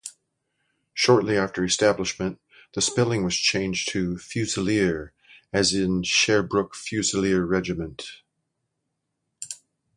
[0.95, 2.41] Shortly after establishment,
[2.73, 5.11] the spelling was changed to "Fusilier",
[5.53, 8.03] as in Sherbrooke Fusilier Regiment.